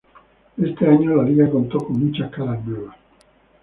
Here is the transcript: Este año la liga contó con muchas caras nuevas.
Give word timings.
Este 0.57 0.87
año 0.87 1.15
la 1.15 1.23
liga 1.25 1.47
contó 1.47 1.77
con 1.77 2.03
muchas 2.07 2.31
caras 2.31 2.65
nuevas. 2.65 2.95